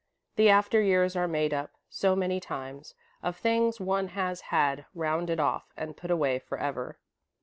[0.35, 5.39] The after years are made up, so many times, of things one has had rounded
[5.39, 6.97] off and put away forever."